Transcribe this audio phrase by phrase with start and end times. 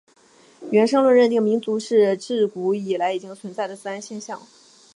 [0.71, 4.41] 原生论认定民族是至古以来已经存在的自然现象。